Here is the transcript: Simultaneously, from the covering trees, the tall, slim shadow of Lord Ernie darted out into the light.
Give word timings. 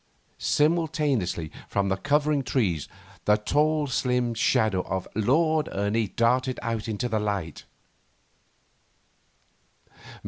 Simultaneously, 0.39 1.51
from 1.69 1.89
the 1.89 1.95
covering 1.95 2.41
trees, 2.41 2.87
the 3.25 3.37
tall, 3.37 3.85
slim 3.85 4.33
shadow 4.33 4.81
of 4.87 5.07
Lord 5.13 5.69
Ernie 5.71 6.07
darted 6.07 6.57
out 6.63 6.87
into 6.87 7.07
the 7.07 7.19
light. 7.19 7.65